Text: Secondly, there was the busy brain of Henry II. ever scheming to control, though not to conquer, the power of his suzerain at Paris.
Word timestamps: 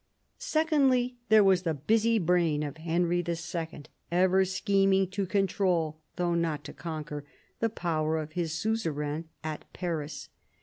Secondly, 0.39 1.17
there 1.29 1.43
was 1.43 1.61
the 1.61 1.75
busy 1.75 2.17
brain 2.17 2.63
of 2.63 2.77
Henry 2.77 3.23
II. 3.23 3.83
ever 4.11 4.43
scheming 4.45 5.07
to 5.11 5.27
control, 5.27 6.01
though 6.15 6.33
not 6.33 6.63
to 6.63 6.73
conquer, 6.73 7.23
the 7.59 7.69
power 7.69 8.17
of 8.17 8.31
his 8.31 8.51
suzerain 8.51 9.29
at 9.43 9.63
Paris. 9.73 10.29